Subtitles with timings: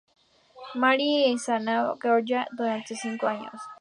[0.73, 3.61] Mary y en Savannah, Georgia, durante cinco años.